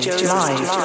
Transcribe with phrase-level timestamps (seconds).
[0.00, 0.83] Joseph, Josie live